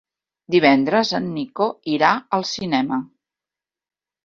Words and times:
Divendres 0.53 1.11
en 1.17 1.27
Nico 1.35 1.67
irà 1.97 2.15
al 2.39 2.49
cinema. 2.55 3.01